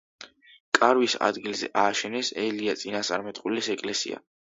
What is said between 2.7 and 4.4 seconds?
წინასწარმეტყველის ეკლესია.